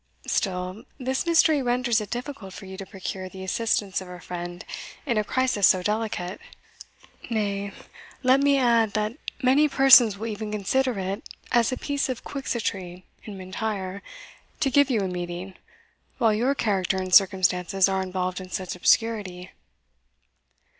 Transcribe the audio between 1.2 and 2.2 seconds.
mystery renders it